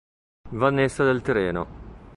Vanessa 0.57 1.03
del 1.03 1.21
Tirreno. 1.21 1.67